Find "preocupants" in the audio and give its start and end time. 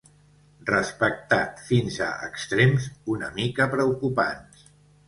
3.77-4.71